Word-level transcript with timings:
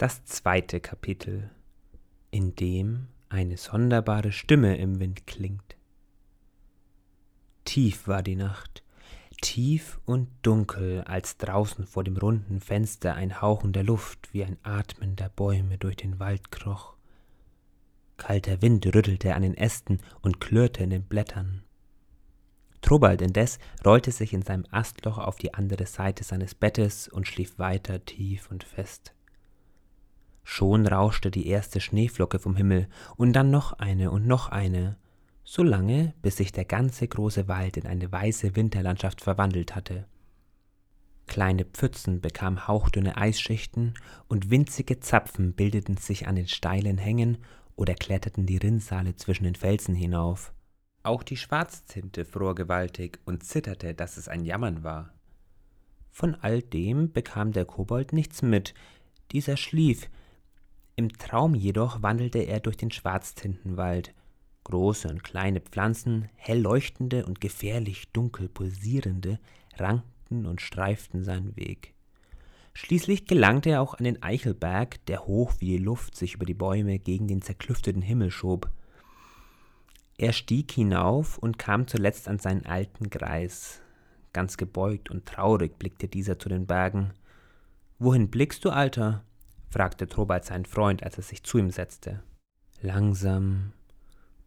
Das 0.00 0.24
zweite 0.24 0.80
Kapitel, 0.80 1.50
in 2.30 2.56
dem 2.56 3.08
eine 3.28 3.58
sonderbare 3.58 4.32
Stimme 4.32 4.78
im 4.78 4.98
Wind 4.98 5.26
klingt. 5.26 5.76
Tief 7.66 8.08
war 8.08 8.22
die 8.22 8.34
Nacht, 8.34 8.82
tief 9.42 10.00
und 10.06 10.30
dunkel, 10.40 11.02
als 11.02 11.36
draußen 11.36 11.86
vor 11.86 12.02
dem 12.02 12.16
runden 12.16 12.62
Fenster 12.62 13.14
ein 13.14 13.42
Hauchen 13.42 13.74
der 13.74 13.84
Luft 13.84 14.32
wie 14.32 14.42
ein 14.42 14.56
Atmen 14.62 15.16
der 15.16 15.28
Bäume 15.28 15.76
durch 15.76 15.96
den 15.96 16.18
Wald 16.18 16.50
kroch. 16.50 16.96
Kalter 18.16 18.62
Wind 18.62 18.86
rüttelte 18.86 19.34
an 19.34 19.42
den 19.42 19.54
Ästen 19.54 19.98
und 20.22 20.40
klirrte 20.40 20.82
in 20.82 20.88
den 20.88 21.04
Blättern. 21.04 21.62
Trobald 22.80 23.20
indes 23.20 23.58
rollte 23.84 24.12
sich 24.12 24.32
in 24.32 24.40
seinem 24.40 24.64
Astloch 24.70 25.18
auf 25.18 25.36
die 25.36 25.52
andere 25.52 25.84
Seite 25.84 26.24
seines 26.24 26.54
Bettes 26.54 27.06
und 27.06 27.28
schlief 27.28 27.58
weiter 27.58 28.02
tief 28.02 28.50
und 28.50 28.64
fest. 28.64 29.12
Schon 30.42 30.86
rauschte 30.86 31.30
die 31.30 31.46
erste 31.46 31.80
Schneeflocke 31.80 32.38
vom 32.38 32.56
Himmel 32.56 32.88
und 33.16 33.32
dann 33.32 33.50
noch 33.50 33.74
eine 33.74 34.10
und 34.10 34.26
noch 34.26 34.48
eine, 34.48 34.96
so 35.44 35.62
lange, 35.62 36.14
bis 36.22 36.36
sich 36.36 36.52
der 36.52 36.64
ganze 36.64 37.08
große 37.08 37.48
Wald 37.48 37.76
in 37.76 37.86
eine 37.86 38.10
weiße 38.10 38.56
Winterlandschaft 38.56 39.20
verwandelt 39.20 39.74
hatte. 39.74 40.06
Kleine 41.26 41.64
Pfützen 41.64 42.20
bekamen 42.20 42.66
hauchdünne 42.66 43.16
Eisschichten 43.16 43.94
und 44.28 44.50
winzige 44.50 44.98
Zapfen 45.00 45.52
bildeten 45.54 45.96
sich 45.96 46.26
an 46.26 46.34
den 46.36 46.48
steilen 46.48 46.98
Hängen 46.98 47.38
oder 47.76 47.94
kletterten 47.94 48.46
die 48.46 48.56
Rinnsale 48.56 49.16
zwischen 49.16 49.44
den 49.44 49.54
Felsen 49.54 49.94
hinauf. 49.94 50.52
Auch 51.02 51.22
die 51.22 51.36
Schwarztinte 51.36 52.24
fror 52.24 52.54
gewaltig 52.54 53.20
und 53.24 53.42
zitterte, 53.42 53.94
dass 53.94 54.16
es 54.16 54.28
ein 54.28 54.44
Jammern 54.44 54.82
war. 54.82 55.14
Von 56.10 56.34
all 56.34 56.62
dem 56.62 57.12
bekam 57.12 57.52
der 57.52 57.64
Kobold 57.64 58.12
nichts 58.12 58.42
mit, 58.42 58.74
dieser 59.32 59.56
schlief, 59.56 60.10
im 61.00 61.16
Traum 61.16 61.54
jedoch 61.54 62.02
wandelte 62.02 62.40
er 62.40 62.60
durch 62.60 62.76
den 62.76 62.90
Schwarztintenwald. 62.90 64.14
Große 64.64 65.08
und 65.08 65.24
kleine 65.24 65.60
Pflanzen, 65.60 66.28
hell 66.36 66.60
leuchtende 66.60 67.24
und 67.24 67.40
gefährlich 67.40 68.12
dunkel 68.12 68.50
pulsierende, 68.50 69.40
rankten 69.78 70.44
und 70.44 70.60
streiften 70.60 71.24
seinen 71.24 71.56
Weg. 71.56 71.94
Schließlich 72.74 73.24
gelangte 73.24 73.70
er 73.70 73.80
auch 73.80 73.94
an 73.94 74.04
den 74.04 74.22
Eichelberg, 74.22 75.04
der 75.06 75.26
hoch 75.26 75.54
wie 75.58 75.78
die 75.78 75.82
Luft 75.82 76.16
sich 76.16 76.34
über 76.34 76.44
die 76.44 76.54
Bäume 76.54 76.98
gegen 76.98 77.26
den 77.26 77.40
zerklüfteten 77.40 78.02
Himmel 78.02 78.30
schob. 78.30 78.70
Er 80.18 80.34
stieg 80.34 80.70
hinauf 80.70 81.38
und 81.38 81.58
kam 81.58 81.88
zuletzt 81.88 82.28
an 82.28 82.38
seinen 82.38 82.66
alten 82.66 83.08
Greis. 83.08 83.80
Ganz 84.34 84.58
gebeugt 84.58 85.10
und 85.10 85.24
traurig 85.24 85.78
blickte 85.78 86.08
dieser 86.08 86.38
zu 86.38 86.50
den 86.50 86.66
Bergen. 86.66 87.14
Wohin 87.98 88.30
blickst 88.30 88.66
du, 88.66 88.70
Alter? 88.70 89.24
Fragte 89.70 90.08
Trobald 90.08 90.44
seinen 90.44 90.66
Freund, 90.66 91.02
als 91.02 91.16
er 91.16 91.22
sich 91.22 91.42
zu 91.42 91.58
ihm 91.58 91.70
setzte. 91.70 92.22
Langsam, 92.82 93.72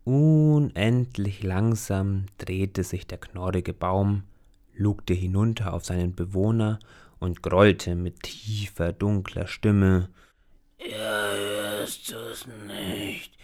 unendlich 0.04 1.44
langsam 1.44 2.26
drehte 2.38 2.84
sich 2.84 3.08
der 3.08 3.20
knorrige 3.20 3.74
Baum, 3.74 4.24
lugte 4.76 5.14
hinunter 5.14 5.74
auf 5.74 5.86
seinen 5.86 6.14
Bewohner 6.16 6.80
und 7.20 7.42
grollte 7.42 7.96
mit 7.96 8.24
tiefer, 8.24 8.92
dunkler 8.92 9.48
Stimme. 9.48 10.10
Ja, 10.80 11.32
hörst 11.32 12.12
du's 12.12 12.48
nicht? 12.68 13.38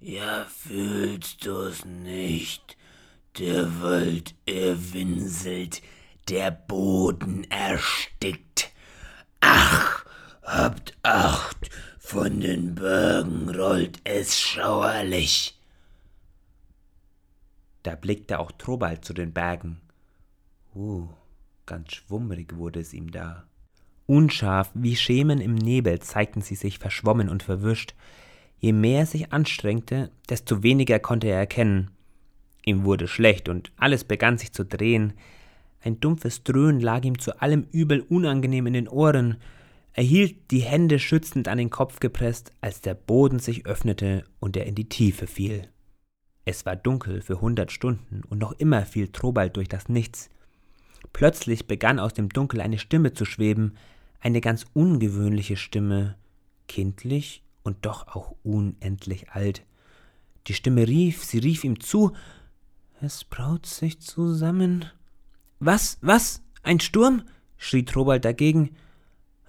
Ja, 0.00 0.44
fühlst 0.44 1.46
du's 1.46 1.84
nicht? 1.84 2.76
Der 3.38 3.80
Wald 3.80 4.34
erwinselt, 4.44 5.80
der 6.28 6.50
Boden 6.50 7.44
erstickt. 7.50 8.70
Ach, 9.40 9.81
Habt 10.54 10.92
Acht, 11.02 11.70
von 11.98 12.40
den 12.40 12.74
Bergen 12.74 13.48
rollt 13.48 14.00
es 14.04 14.38
schauerlich. 14.38 15.58
Da 17.82 17.94
blickte 17.94 18.38
auch 18.38 18.52
Trobald 18.52 19.02
zu 19.02 19.14
den 19.14 19.32
Bergen. 19.32 19.80
Uh, 20.74 21.08
ganz 21.64 21.94
schwummrig 21.94 22.54
wurde 22.54 22.80
es 22.80 22.92
ihm 22.92 23.10
da. 23.10 23.44
Unscharf 24.04 24.70
wie 24.74 24.94
Schemen 24.94 25.40
im 25.40 25.54
Nebel 25.54 26.00
zeigten 26.00 26.42
sie 26.42 26.56
sich 26.56 26.78
verschwommen 26.78 27.30
und 27.30 27.42
verwischt. 27.42 27.94
Je 28.58 28.74
mehr 28.74 29.00
er 29.00 29.06
sich 29.06 29.32
anstrengte, 29.32 30.10
desto 30.28 30.62
weniger 30.62 30.98
konnte 30.98 31.28
er 31.28 31.38
erkennen. 31.38 31.92
Ihm 32.66 32.84
wurde 32.84 33.08
schlecht 33.08 33.48
und 33.48 33.72
alles 33.78 34.04
begann 34.04 34.36
sich 34.36 34.52
zu 34.52 34.66
drehen. 34.66 35.14
Ein 35.80 35.98
dumpfes 35.98 36.44
Dröhnen 36.44 36.82
lag 36.82 37.04
ihm 37.04 37.18
zu 37.18 37.40
allem 37.40 37.66
Übel 37.72 38.00
unangenehm 38.02 38.66
in 38.66 38.74
den 38.74 38.88
Ohren. 38.88 39.38
Er 39.94 40.04
hielt 40.04 40.50
die 40.50 40.60
Hände 40.60 40.98
schützend 40.98 41.48
an 41.48 41.58
den 41.58 41.70
Kopf 41.70 42.00
gepresst, 42.00 42.52
als 42.60 42.80
der 42.80 42.94
Boden 42.94 43.38
sich 43.38 43.66
öffnete 43.66 44.24
und 44.40 44.56
er 44.56 44.66
in 44.66 44.74
die 44.74 44.88
Tiefe 44.88 45.26
fiel. 45.26 45.68
Es 46.44 46.64
war 46.64 46.76
dunkel 46.76 47.20
für 47.20 47.40
hundert 47.40 47.70
Stunden 47.72 48.22
und 48.28 48.38
noch 48.38 48.52
immer 48.52 48.84
fiel 48.86 49.08
Trobald 49.08 49.56
durch 49.56 49.68
das 49.68 49.88
Nichts. 49.88 50.30
Plötzlich 51.12 51.66
begann 51.66 51.98
aus 51.98 52.14
dem 52.14 52.30
Dunkel 52.30 52.60
eine 52.60 52.78
Stimme 52.78 53.12
zu 53.12 53.24
schweben, 53.24 53.74
eine 54.20 54.40
ganz 54.40 54.66
ungewöhnliche 54.72 55.56
Stimme, 55.56 56.16
kindlich 56.68 57.42
und 57.62 57.84
doch 57.84 58.08
auch 58.08 58.34
unendlich 58.42 59.30
alt. 59.30 59.62
Die 60.46 60.54
Stimme 60.54 60.88
rief, 60.88 61.22
sie 61.22 61.38
rief 61.38 61.64
ihm 61.64 61.80
zu, 61.80 62.12
es 63.00 63.24
braut 63.24 63.66
sich 63.66 64.00
zusammen. 64.00 64.86
Was, 65.60 65.98
was? 66.00 66.42
Ein 66.62 66.80
Sturm? 66.80 67.24
schrie 67.56 67.84
Trobald 67.84 68.24
dagegen. 68.24 68.70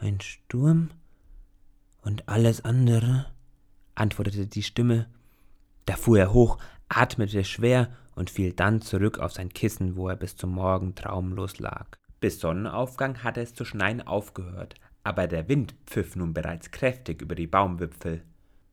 Ein 0.03 0.19
Sturm 0.19 0.89
und 2.01 2.27
alles 2.27 2.65
andere, 2.65 3.27
antwortete 3.95 4.47
die 4.47 4.61
Stimme. 4.61 5.07
Da 5.85 5.95
fuhr 5.95 6.19
er 6.19 6.33
hoch, 6.33 6.57
atmete 6.89 7.45
schwer 7.45 7.87
und 8.13 8.29
fiel 8.29 8.51
dann 8.51 8.81
zurück 8.81 9.19
auf 9.19 9.31
sein 9.31 9.47
Kissen, 9.47 9.95
wo 9.95 10.09
er 10.09 10.17
bis 10.17 10.35
zum 10.35 10.49
Morgen 10.49 10.93
traumlos 10.93 11.59
lag. 11.59 11.87
Bis 12.19 12.41
Sonnenaufgang 12.41 13.23
hatte 13.23 13.39
es 13.39 13.53
zu 13.53 13.63
schneien 13.63 14.05
aufgehört, 14.05 14.75
aber 15.05 15.27
der 15.27 15.47
Wind 15.47 15.73
pfiff 15.85 16.17
nun 16.17 16.33
bereits 16.33 16.71
kräftig 16.71 17.21
über 17.21 17.35
die 17.35 17.47
Baumwipfel. 17.47 18.25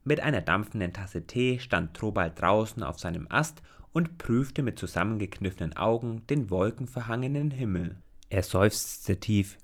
Mit 0.03 0.19
einer 0.19 0.41
dampfenden 0.41 0.93
Tasse 0.93 1.29
Tee 1.29 1.61
stand 1.61 1.95
Trobald 1.95 2.41
draußen 2.41 2.83
auf 2.83 2.99
seinem 2.99 3.29
Ast 3.31 3.63
und 3.93 4.19
prüfte 4.19 4.65
mit 4.65 4.81
zusammengekniffenen 4.81 5.77
Augen 5.77 6.27
den 6.27 6.51
wolkenverhangenen 6.51 7.53
Himmel. 7.53 8.03
Er 8.31 8.43
seufzte 8.43 9.21
tief, 9.21 9.59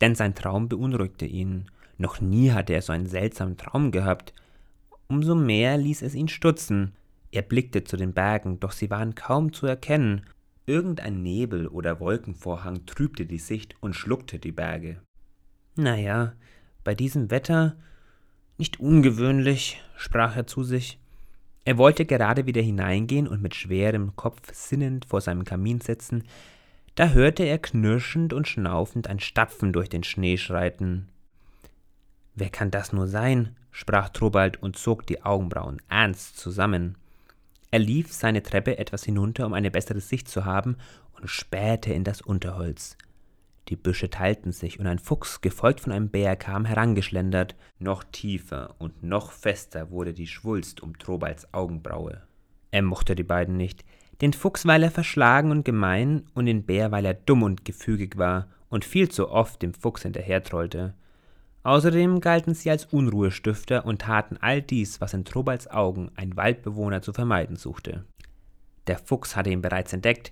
denn 0.00 0.14
sein 0.14 0.34
Traum 0.34 0.68
beunruhigte 0.68 1.26
ihn. 1.26 1.70
Noch 1.98 2.20
nie 2.20 2.50
hatte 2.52 2.74
er 2.74 2.82
so 2.82 2.92
einen 2.92 3.06
seltsamen 3.06 3.56
Traum 3.56 3.90
gehabt. 3.90 4.34
Umso 5.08 5.34
mehr 5.34 5.78
ließ 5.78 6.02
es 6.02 6.14
ihn 6.14 6.28
stutzen. 6.28 6.92
Er 7.30 7.42
blickte 7.42 7.84
zu 7.84 7.96
den 7.96 8.12
Bergen, 8.12 8.60
doch 8.60 8.72
sie 8.72 8.90
waren 8.90 9.14
kaum 9.14 9.52
zu 9.52 9.66
erkennen. 9.66 10.22
Irgendein 10.66 11.22
Nebel 11.22 11.68
oder 11.68 12.00
Wolkenvorhang 12.00 12.86
trübte 12.86 13.24
die 13.24 13.38
Sicht 13.38 13.76
und 13.80 13.94
schluckte 13.94 14.38
die 14.38 14.52
Berge. 14.52 15.00
Naja, 15.76 16.32
bei 16.82 16.94
diesem 16.94 17.30
Wetter 17.30 17.76
nicht 18.58 18.80
ungewöhnlich, 18.80 19.82
sprach 19.96 20.36
er 20.36 20.46
zu 20.46 20.64
sich. 20.64 20.98
Er 21.64 21.78
wollte 21.78 22.06
gerade 22.06 22.46
wieder 22.46 22.62
hineingehen 22.62 23.28
und 23.28 23.42
mit 23.42 23.54
schwerem 23.54 24.16
Kopf 24.16 24.52
sinnend 24.52 25.04
vor 25.04 25.20
seinem 25.20 25.44
Kamin 25.44 25.80
sitzen, 25.80 26.24
da 26.96 27.10
hörte 27.10 27.44
er 27.44 27.58
knirschend 27.58 28.32
und 28.32 28.48
schnaufend 28.48 29.06
ein 29.06 29.20
Stapfen 29.20 29.72
durch 29.72 29.88
den 29.88 30.02
Schnee 30.02 30.38
schreiten. 30.38 31.08
Wer 32.34 32.50
kann 32.50 32.70
das 32.70 32.92
nur 32.92 33.06
sein? 33.06 33.54
sprach 33.70 34.08
Trobald 34.08 34.62
und 34.62 34.76
zog 34.76 35.06
die 35.06 35.22
Augenbrauen 35.22 35.82
ernst 35.90 36.38
zusammen. 36.38 36.96
Er 37.70 37.78
lief 37.78 38.12
seine 38.12 38.42
Treppe 38.42 38.78
etwas 38.78 39.04
hinunter, 39.04 39.44
um 39.44 39.52
eine 39.52 39.70
bessere 39.70 40.00
Sicht 40.00 40.28
zu 40.28 40.46
haben, 40.46 40.76
und 41.12 41.28
spähte 41.28 41.92
in 41.92 42.04
das 42.04 42.22
Unterholz. 42.22 42.96
Die 43.68 43.76
Büsche 43.76 44.08
teilten 44.08 44.52
sich, 44.52 44.80
und 44.80 44.86
ein 44.86 44.98
Fuchs, 44.98 45.42
gefolgt 45.42 45.80
von 45.80 45.92
einem 45.92 46.08
Bär, 46.08 46.36
kam 46.36 46.64
herangeschlendert. 46.64 47.56
Noch 47.78 48.04
tiefer 48.04 48.74
und 48.78 49.02
noch 49.02 49.32
fester 49.32 49.90
wurde 49.90 50.14
die 50.14 50.28
Schwulst 50.28 50.82
um 50.82 50.98
Trobalds 50.98 51.52
Augenbraue. 51.52 52.22
Er 52.70 52.82
mochte 52.82 53.14
die 53.14 53.24
beiden 53.24 53.56
nicht, 53.56 53.84
den 54.20 54.32
Fuchs, 54.32 54.66
weil 54.66 54.82
er 54.82 54.90
verschlagen 54.90 55.50
und 55.50 55.64
gemein, 55.64 56.24
und 56.34 56.46
den 56.46 56.64
Bär, 56.64 56.90
weil 56.90 57.04
er 57.04 57.14
dumm 57.14 57.42
und 57.42 57.64
gefügig 57.64 58.16
war 58.16 58.48
und 58.68 58.84
viel 58.84 59.08
zu 59.08 59.30
oft 59.30 59.62
dem 59.62 59.74
Fuchs 59.74 60.02
hinterhertrollte. 60.02 60.94
Außerdem 61.62 62.20
galten 62.20 62.54
sie 62.54 62.70
als 62.70 62.86
Unruhestifter 62.86 63.84
und 63.84 64.02
taten 64.02 64.36
all 64.40 64.62
dies, 64.62 65.00
was 65.00 65.14
in 65.14 65.24
Trobalds 65.24 65.68
Augen 65.68 66.10
ein 66.14 66.36
Waldbewohner 66.36 67.02
zu 67.02 67.12
vermeiden 67.12 67.56
suchte. 67.56 68.04
Der 68.86 68.98
Fuchs 68.98 69.34
hatte 69.34 69.50
ihn 69.50 69.62
bereits 69.62 69.92
entdeckt. 69.92 70.30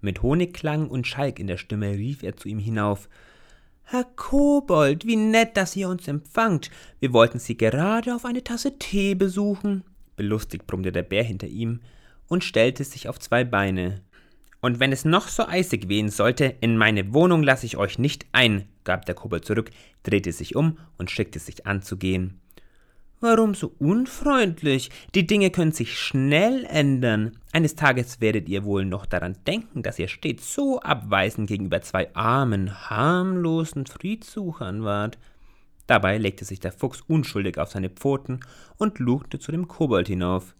Mit 0.00 0.22
Honigklang 0.22 0.88
und 0.88 1.06
Schalk 1.06 1.38
in 1.38 1.46
der 1.46 1.58
Stimme 1.58 1.90
rief 1.92 2.22
er 2.22 2.36
zu 2.36 2.48
ihm 2.48 2.58
hinauf 2.58 3.08
Herr 3.84 4.04
Kobold, 4.16 5.06
wie 5.06 5.16
nett, 5.16 5.56
dass 5.56 5.76
ihr 5.76 5.88
uns 5.88 6.08
empfangt. 6.08 6.70
Wir 7.00 7.12
wollten 7.12 7.38
Sie 7.38 7.56
gerade 7.56 8.14
auf 8.14 8.24
eine 8.24 8.42
Tasse 8.42 8.78
Tee 8.78 9.14
besuchen. 9.14 9.84
Belustigt 10.16 10.66
brummte 10.66 10.92
der 10.92 11.02
Bär 11.02 11.24
hinter 11.24 11.48
ihm 11.48 11.80
und 12.32 12.44
stellte 12.44 12.82
sich 12.82 13.10
auf 13.10 13.18
zwei 13.20 13.44
Beine. 13.44 14.00
Und 14.62 14.80
wenn 14.80 14.90
es 14.90 15.04
noch 15.04 15.28
so 15.28 15.46
eisig 15.46 15.90
wehen 15.90 16.08
sollte, 16.08 16.46
in 16.62 16.78
meine 16.78 17.12
Wohnung 17.12 17.42
lasse 17.42 17.66
ich 17.66 17.76
euch 17.76 17.98
nicht 17.98 18.24
ein, 18.32 18.68
gab 18.84 19.04
der 19.04 19.14
Kobold 19.14 19.44
zurück, 19.44 19.70
drehte 20.02 20.32
sich 20.32 20.56
um 20.56 20.78
und 20.96 21.10
schickte 21.10 21.38
sich 21.38 21.66
an 21.66 21.82
zu 21.82 21.98
gehen. 21.98 22.40
Warum 23.20 23.54
so 23.54 23.74
unfreundlich? 23.78 24.90
Die 25.14 25.26
Dinge 25.26 25.50
können 25.50 25.72
sich 25.72 25.98
schnell 25.98 26.64
ändern. 26.64 27.36
Eines 27.52 27.76
Tages 27.76 28.22
werdet 28.22 28.48
ihr 28.48 28.64
wohl 28.64 28.86
noch 28.86 29.04
daran 29.04 29.36
denken, 29.46 29.82
dass 29.82 29.98
ihr 29.98 30.08
stets 30.08 30.54
so 30.54 30.80
abweisend 30.80 31.48
gegenüber 31.48 31.82
zwei 31.82 32.14
armen, 32.14 32.88
harmlosen 32.88 33.84
Friedsuchern 33.84 34.84
wart. 34.84 35.18
Dabei 35.86 36.16
legte 36.16 36.46
sich 36.46 36.60
der 36.60 36.72
Fuchs 36.72 37.02
unschuldig 37.02 37.58
auf 37.58 37.70
seine 37.70 37.90
Pfoten 37.90 38.40
und 38.78 39.00
lugte 39.00 39.38
zu 39.38 39.52
dem 39.52 39.68
Kobold 39.68 40.08
hinauf. 40.08 40.54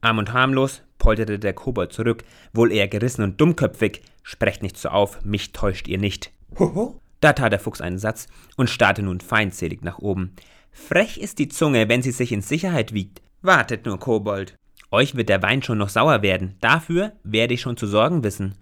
Arm 0.00 0.18
und 0.18 0.32
harmlos, 0.32 0.82
polterte 0.98 1.38
der 1.38 1.52
Kobold 1.52 1.92
zurück, 1.92 2.24
wohl 2.52 2.72
eher 2.72 2.88
gerissen 2.88 3.22
und 3.22 3.40
dummköpfig. 3.40 4.02
Sprecht 4.22 4.62
nicht 4.62 4.76
so 4.76 4.88
auf, 4.88 5.24
mich 5.24 5.52
täuscht 5.52 5.88
ihr 5.88 5.98
nicht. 5.98 6.32
Hoho. 6.58 7.00
Da 7.20 7.32
tat 7.32 7.52
der 7.52 7.60
Fuchs 7.60 7.80
einen 7.80 7.98
Satz 7.98 8.26
und 8.56 8.70
starrte 8.70 9.02
nun 9.02 9.20
feindselig 9.20 9.82
nach 9.82 9.98
oben. 9.98 10.34
Frech 10.72 11.18
ist 11.18 11.38
die 11.38 11.48
Zunge, 11.48 11.88
wenn 11.88 12.02
sie 12.02 12.12
sich 12.12 12.32
in 12.32 12.42
Sicherheit 12.42 12.94
wiegt. 12.94 13.20
Wartet 13.42 13.86
nur, 13.86 13.98
Kobold. 13.98 14.54
Euch 14.90 15.14
wird 15.14 15.28
der 15.28 15.42
Wein 15.42 15.62
schon 15.62 15.78
noch 15.78 15.88
sauer 15.88 16.22
werden. 16.22 16.56
Dafür 16.60 17.12
werde 17.22 17.54
ich 17.54 17.60
schon 17.60 17.76
zu 17.76 17.86
sorgen 17.86 18.24
wissen. 18.24 18.54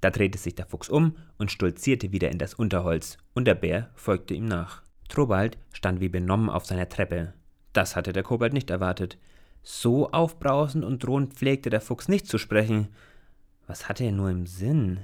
Da 0.00 0.10
drehte 0.10 0.38
sich 0.38 0.54
der 0.54 0.66
Fuchs 0.66 0.88
um 0.88 1.16
und 1.38 1.50
stolzierte 1.50 2.12
wieder 2.12 2.30
in 2.30 2.38
das 2.38 2.54
Unterholz, 2.54 3.16
und 3.32 3.46
der 3.46 3.54
Bär 3.54 3.90
folgte 3.94 4.34
ihm 4.34 4.44
nach. 4.46 4.82
Trobald 5.08 5.56
stand 5.72 6.00
wie 6.00 6.08
benommen 6.08 6.50
auf 6.50 6.66
seiner 6.66 6.88
Treppe. 6.88 7.34
Das 7.72 7.96
hatte 7.96 8.12
der 8.12 8.22
Kobold 8.22 8.52
nicht 8.52 8.70
erwartet. 8.70 9.18
So 9.64 10.12
aufbrausend 10.12 10.84
und 10.84 11.02
drohend 11.02 11.34
pflegte 11.34 11.70
der 11.70 11.80
Fuchs 11.80 12.06
nicht 12.06 12.28
zu 12.28 12.36
sprechen. 12.38 12.88
Was 13.66 13.88
hatte 13.88 14.04
er 14.04 14.12
nur 14.12 14.30
im 14.30 14.46
Sinn? 14.46 15.00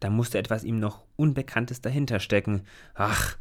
Da 0.00 0.10
musste 0.10 0.38
etwas 0.38 0.64
ihm 0.64 0.80
noch 0.80 1.04
Unbekanntes 1.14 1.80
dahinter 1.80 2.18
stecken. 2.18 2.62
Ach, 2.94 3.36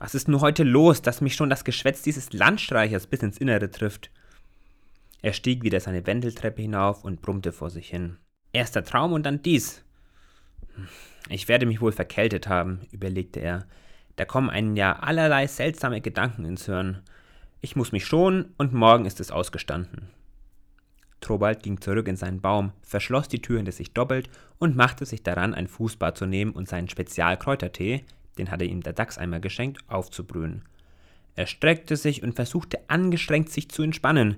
was 0.00 0.16
ist 0.16 0.26
nur 0.26 0.40
heute 0.40 0.64
los, 0.64 1.00
dass 1.00 1.20
mich 1.20 1.36
schon 1.36 1.48
das 1.48 1.64
Geschwätz 1.64 2.02
dieses 2.02 2.32
Landstreichers 2.32 3.06
bis 3.06 3.22
ins 3.22 3.38
Innere 3.38 3.70
trifft? 3.70 4.10
Er 5.22 5.32
stieg 5.32 5.62
wieder 5.62 5.78
seine 5.78 6.04
Wendeltreppe 6.04 6.62
hinauf 6.62 7.04
und 7.04 7.22
brummte 7.22 7.52
vor 7.52 7.70
sich 7.70 7.88
hin. 7.88 8.16
Erst 8.52 8.74
der 8.74 8.84
Traum 8.84 9.12
und 9.12 9.24
dann 9.24 9.42
dies. 9.42 9.84
Ich 11.28 11.46
werde 11.46 11.66
mich 11.66 11.80
wohl 11.80 11.92
verkältet 11.92 12.48
haben, 12.48 12.80
überlegte 12.90 13.38
er. 13.38 13.66
Da 14.16 14.24
kommen 14.24 14.50
einem 14.50 14.74
ja 14.74 14.98
allerlei 14.98 15.46
seltsame 15.46 16.00
Gedanken 16.00 16.44
ins 16.44 16.66
Hirn. 16.66 17.02
Ich 17.62 17.76
muss 17.76 17.92
mich 17.92 18.06
schonen 18.06 18.54
und 18.56 18.72
morgen 18.72 19.04
ist 19.04 19.20
es 19.20 19.30
ausgestanden. 19.30 20.08
Trobald 21.20 21.62
ging 21.62 21.78
zurück 21.78 22.08
in 22.08 22.16
seinen 22.16 22.40
Baum, 22.40 22.72
verschloss 22.82 23.28
die 23.28 23.42
Tür 23.42 23.58
hinter 23.58 23.72
sich 23.72 23.92
doppelt 23.92 24.30
und 24.58 24.76
machte 24.76 25.04
sich 25.04 25.22
daran, 25.22 25.52
ein 25.52 25.68
Fußbad 25.68 26.16
zu 26.16 26.24
nehmen 26.24 26.52
und 26.52 26.68
seinen 26.68 26.88
Spezialkräutertee, 26.88 28.04
den 28.38 28.50
hatte 28.50 28.64
ihm 28.64 28.82
der 28.82 28.94
Dachs 28.94 29.18
einmal 29.18 29.42
geschenkt, 29.42 29.80
aufzubrühen. 29.88 30.62
Er 31.36 31.46
streckte 31.46 31.96
sich 31.96 32.22
und 32.22 32.34
versuchte 32.34 32.78
angestrengt 32.88 33.50
sich 33.50 33.70
zu 33.70 33.82
entspannen, 33.82 34.36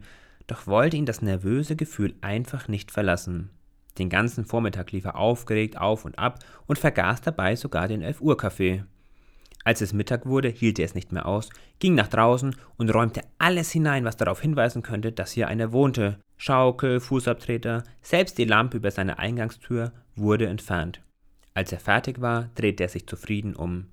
doch 0.49 0.67
wollte 0.67 0.97
ihn 0.97 1.07
das 1.07 1.23
nervöse 1.23 1.77
Gefühl 1.77 2.15
einfach 2.21 2.67
nicht 2.67 2.91
verlassen. 2.91 3.51
Den 3.99 4.09
ganzen 4.09 4.45
Vormittag 4.45 4.91
lief 4.91 5.05
er 5.05 5.17
aufgeregt 5.17 5.79
auf 5.79 6.05
und 6.05 6.19
ab 6.19 6.41
und 6.67 6.79
vergaß 6.79 7.21
dabei 7.21 7.55
sogar 7.55 7.87
den 7.87 8.03
11 8.03 8.21
Uhr 8.21 8.37
Kaffee. 8.37 8.85
Als 9.65 9.81
es 9.81 9.93
Mittag 9.93 10.27
wurde, 10.27 10.49
hielt 10.49 10.79
er 10.79 10.85
es 10.85 10.95
nicht 10.95 11.13
mehr 11.13 11.27
aus, 11.27 11.51
ging 11.79 11.95
nach 11.95 12.09
draußen 12.09 12.57
und 12.77 12.95
räumte 12.95 13.23
alles 13.39 13.71
hinein, 13.71 14.05
was 14.05 14.17
darauf 14.17 14.41
hinweisen 14.41 14.83
könnte, 14.83 15.13
dass 15.13 15.33
hier 15.33 15.49
einer 15.49 15.73
wohnte. 15.73 16.19
Schaukel, 16.37 16.99
Fußabtreter, 16.99 17.85
selbst 18.01 18.39
die 18.39 18.45
Lampe 18.45 18.79
über 18.79 18.91
seiner 18.91 19.19
Eingangstür 19.19 19.93
wurde 20.17 20.47
entfernt. 20.47 21.01
Als 21.55 21.71
er 21.71 21.79
fertig 21.79 22.21
war, 22.21 22.51
drehte 22.55 22.83
er 22.83 22.89
sich 22.89 23.07
zufrieden 23.07 23.55
um. 23.55 23.87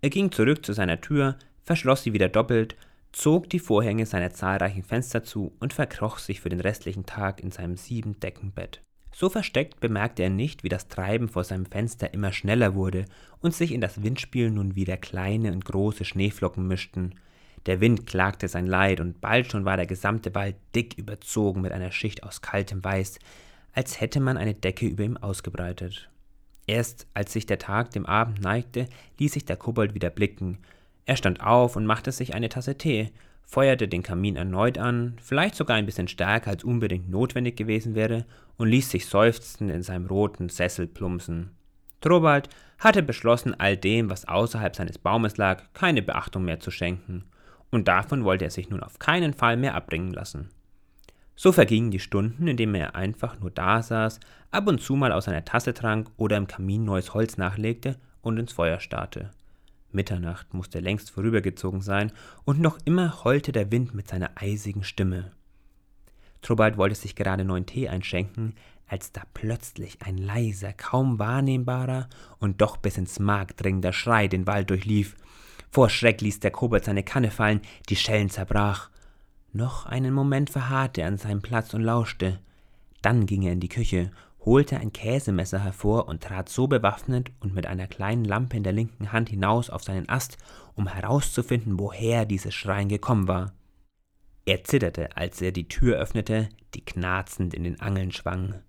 Er 0.00 0.10
ging 0.10 0.32
zurück 0.32 0.66
zu 0.66 0.72
seiner 0.72 1.00
Tür, 1.00 1.36
verschloss 1.62 2.02
sie 2.02 2.12
wieder 2.12 2.28
doppelt, 2.28 2.76
zog 3.12 3.48
die 3.50 3.60
Vorhänge 3.60 4.06
seiner 4.06 4.32
zahlreichen 4.32 4.82
Fenster 4.82 5.22
zu 5.22 5.52
und 5.60 5.72
verkroch 5.72 6.18
sich 6.18 6.40
für 6.40 6.48
den 6.48 6.60
restlichen 6.60 7.06
Tag 7.06 7.40
in 7.40 7.52
seinem 7.52 7.76
Sieben-Decken-Bett. 7.76 8.82
So 9.14 9.28
versteckt 9.28 9.80
bemerkte 9.80 10.22
er 10.22 10.30
nicht, 10.30 10.64
wie 10.64 10.68
das 10.68 10.88
Treiben 10.88 11.28
vor 11.28 11.44
seinem 11.44 11.66
Fenster 11.66 12.14
immer 12.14 12.32
schneller 12.32 12.74
wurde 12.74 13.04
und 13.40 13.54
sich 13.54 13.72
in 13.72 13.80
das 13.80 14.02
Windspiel 14.02 14.50
nun 14.50 14.74
wieder 14.74 14.96
kleine 14.96 15.52
und 15.52 15.64
große 15.64 16.04
Schneeflocken 16.04 16.66
mischten. 16.66 17.14
Der 17.66 17.80
Wind 17.80 18.06
klagte 18.06 18.48
sein 18.48 18.66
Leid, 18.66 19.00
und 19.00 19.20
bald 19.20 19.50
schon 19.50 19.64
war 19.64 19.76
der 19.76 19.86
gesamte 19.86 20.34
Wald 20.34 20.56
dick 20.74 20.98
überzogen 20.98 21.60
mit 21.60 21.72
einer 21.72 21.92
Schicht 21.92 22.24
aus 22.24 22.40
kaltem 22.40 22.82
Weiß, 22.82 23.18
als 23.72 24.00
hätte 24.00 24.18
man 24.18 24.36
eine 24.36 24.54
Decke 24.54 24.86
über 24.86 25.04
ihm 25.04 25.16
ausgebreitet. 25.16 26.08
Erst 26.66 27.06
als 27.14 27.32
sich 27.32 27.46
der 27.46 27.58
Tag 27.58 27.90
dem 27.90 28.06
Abend 28.06 28.40
neigte, 28.40 28.88
ließ 29.18 29.32
sich 29.32 29.44
der 29.44 29.56
Kobold 29.56 29.94
wieder 29.94 30.10
blicken. 30.10 30.58
Er 31.04 31.16
stand 31.16 31.40
auf 31.40 31.76
und 31.76 31.86
machte 31.86 32.12
sich 32.12 32.34
eine 32.34 32.48
Tasse 32.48 32.78
Tee, 32.78 33.10
feuerte 33.52 33.86
den 33.86 34.02
Kamin 34.02 34.36
erneut 34.36 34.78
an, 34.78 35.16
vielleicht 35.20 35.56
sogar 35.56 35.76
ein 35.76 35.84
bisschen 35.84 36.08
stärker 36.08 36.50
als 36.50 36.64
unbedingt 36.64 37.10
notwendig 37.10 37.54
gewesen 37.54 37.94
wäre, 37.94 38.24
und 38.56 38.68
ließ 38.68 38.90
sich 38.90 39.06
seufzend 39.06 39.70
in 39.70 39.82
seinem 39.82 40.06
roten 40.06 40.48
Sessel 40.48 40.86
plumpsen. 40.86 41.50
Trobald 42.00 42.48
hatte 42.78 43.02
beschlossen, 43.02 43.54
all 43.60 43.76
dem, 43.76 44.08
was 44.08 44.26
außerhalb 44.26 44.74
seines 44.74 44.96
Baumes 44.96 45.36
lag, 45.36 45.64
keine 45.74 46.00
Beachtung 46.00 46.46
mehr 46.46 46.60
zu 46.60 46.70
schenken, 46.70 47.24
und 47.70 47.88
davon 47.88 48.24
wollte 48.24 48.46
er 48.46 48.50
sich 48.50 48.70
nun 48.70 48.82
auf 48.82 48.98
keinen 48.98 49.34
Fall 49.34 49.58
mehr 49.58 49.74
abbringen 49.74 50.12
lassen. 50.12 50.48
So 51.36 51.52
vergingen 51.52 51.90
die 51.90 52.00
Stunden, 52.00 52.48
indem 52.48 52.74
er 52.74 52.94
einfach 52.94 53.38
nur 53.38 53.50
dasaß, 53.50 54.18
ab 54.50 54.66
und 54.66 54.80
zu 54.80 54.96
mal 54.96 55.12
aus 55.12 55.28
einer 55.28 55.44
Tasse 55.44 55.74
trank 55.74 56.10
oder 56.16 56.38
im 56.38 56.46
Kamin 56.46 56.84
neues 56.84 57.12
Holz 57.12 57.36
nachlegte 57.36 57.96
und 58.22 58.38
ins 58.38 58.52
Feuer 58.52 58.80
starrte. 58.80 59.30
Mitternacht 59.94 60.54
musste 60.54 60.80
längst 60.80 61.10
vorübergezogen 61.10 61.80
sein, 61.80 62.12
und 62.44 62.60
noch 62.60 62.78
immer 62.84 63.24
heulte 63.24 63.52
der 63.52 63.70
Wind 63.70 63.94
mit 63.94 64.08
seiner 64.08 64.30
eisigen 64.36 64.84
Stimme. 64.84 65.32
Trobald 66.42 66.76
wollte 66.76 66.96
sich 66.96 67.14
gerade 67.14 67.44
neuen 67.44 67.66
Tee 67.66 67.88
einschenken, 67.88 68.54
als 68.86 69.12
da 69.12 69.22
plötzlich 69.32 70.02
ein 70.02 70.18
leiser, 70.18 70.72
kaum 70.72 71.18
wahrnehmbarer 71.18 72.08
und 72.38 72.60
doch 72.60 72.76
bis 72.76 72.98
ins 72.98 73.18
Mark 73.18 73.56
dringender 73.56 73.92
Schrei 73.92 74.28
den 74.28 74.46
Wald 74.46 74.68
durchlief. 74.68 75.16
Vor 75.70 75.88
Schreck 75.88 76.20
ließ 76.20 76.40
der 76.40 76.50
Kobold 76.50 76.84
seine 76.84 77.02
Kanne 77.02 77.30
fallen, 77.30 77.62
die 77.88 77.96
Schellen 77.96 78.28
zerbrach. 78.28 78.90
Noch 79.52 79.86
einen 79.86 80.12
Moment 80.12 80.50
verharrte 80.50 81.02
er 81.02 81.08
an 81.08 81.16
seinem 81.16 81.40
Platz 81.40 81.72
und 81.72 81.82
lauschte. 81.82 82.40
Dann 83.00 83.24
ging 83.26 83.42
er 83.42 83.52
in 83.52 83.60
die 83.60 83.68
Küche 83.68 84.10
holte 84.44 84.78
ein 84.78 84.92
Käsemesser 84.92 85.60
hervor 85.60 86.08
und 86.08 86.22
trat 86.22 86.48
so 86.48 86.66
bewaffnet 86.66 87.30
und 87.40 87.54
mit 87.54 87.66
einer 87.66 87.86
kleinen 87.86 88.24
Lampe 88.24 88.56
in 88.56 88.64
der 88.64 88.72
linken 88.72 89.12
Hand 89.12 89.28
hinaus 89.28 89.70
auf 89.70 89.84
seinen 89.84 90.08
Ast, 90.08 90.38
um 90.74 90.88
herauszufinden, 90.88 91.78
woher 91.78 92.24
dieses 92.24 92.54
Schreien 92.54 92.88
gekommen 92.88 93.28
war. 93.28 93.52
Er 94.44 94.64
zitterte, 94.64 95.16
als 95.16 95.40
er 95.40 95.52
die 95.52 95.68
Tür 95.68 95.98
öffnete, 95.98 96.48
die 96.74 96.84
knarzend 96.84 97.54
in 97.54 97.62
den 97.62 97.80
Angeln 97.80 98.10
schwang. 98.10 98.62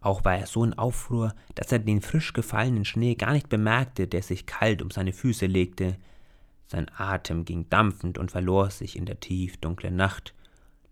Auch 0.00 0.24
war 0.24 0.36
er 0.36 0.46
so 0.46 0.64
in 0.64 0.74
Aufruhr, 0.74 1.32
dass 1.54 1.70
er 1.70 1.78
den 1.78 2.00
frisch 2.00 2.32
gefallenen 2.32 2.84
Schnee 2.84 3.14
gar 3.14 3.32
nicht 3.32 3.48
bemerkte, 3.48 4.08
der 4.08 4.22
sich 4.22 4.46
kalt 4.46 4.82
um 4.82 4.90
seine 4.90 5.12
Füße 5.12 5.46
legte. 5.46 5.96
Sein 6.66 6.90
Atem 6.96 7.44
ging 7.44 7.68
dampfend 7.68 8.18
und 8.18 8.32
verlor 8.32 8.70
sich 8.70 8.96
in 8.96 9.06
der 9.06 9.20
tiefdunklen 9.20 9.94
Nacht. 9.94 10.34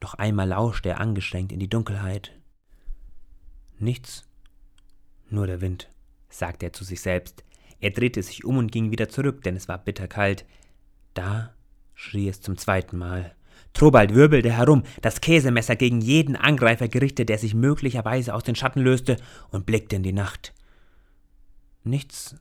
Noch 0.01 0.15
einmal 0.15 0.47
lauschte 0.47 0.91
er 0.91 1.01
angestrengt 1.01 1.51
in 1.51 1.59
die 1.59 1.69
Dunkelheit. 1.69 2.40
Nichts, 3.81 4.27
nur 5.31 5.47
der 5.47 5.63
Wind, 5.63 5.89
sagte 6.29 6.67
er 6.67 6.73
zu 6.75 6.85
sich 6.85 7.01
selbst. 7.01 7.45
Er 7.81 7.91
drehte 7.91 8.23
sich 8.23 8.45
um 8.45 8.59
und 8.59 8.71
ging 8.71 8.91
wieder 8.91 9.09
zurück, 9.09 9.43
denn 9.43 9.57
es 9.57 9.69
war 9.69 9.79
bitterkalt. 9.79 10.45
Da 11.15 11.55
schrie 11.95 12.29
es 12.29 12.43
zum 12.43 12.59
zweiten 12.59 12.99
Mal. 12.99 13.35
Trobald 13.73 14.15
wirbelte 14.15 14.53
herum, 14.53 14.83
das 15.01 15.23
Käsemesser 15.23 15.77
gegen 15.77 16.03
jeden 16.03 16.37
Angreifer 16.37 16.89
gerichtet, 16.89 17.31
der 17.31 17.39
sich 17.39 17.55
möglicherweise 17.55 18.35
aus 18.35 18.43
den 18.43 18.55
Schatten 18.55 18.81
löste, 18.81 19.17
und 19.49 19.65
blickte 19.65 19.97
in 19.97 20.03
die 20.03 20.13
Nacht. 20.13 20.53
Nichts, 21.83 22.37